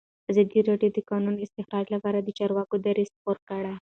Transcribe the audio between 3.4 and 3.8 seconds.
کړی.